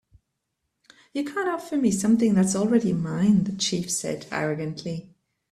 "You 1.13 1.23
can't 1.23 1.47
offer 1.47 1.77
me 1.77 1.91
something 1.91 2.33
that 2.33 2.45
is 2.45 2.55
already 2.55 2.91
mine," 2.91 3.43
the 3.43 3.51
chief 3.51 3.91
said, 3.91 4.25
arrogantly. 4.31 5.11